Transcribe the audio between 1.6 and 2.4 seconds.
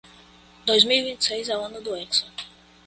ano do hexa.